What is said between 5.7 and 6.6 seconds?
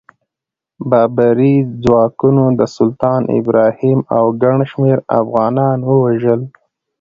ووژل.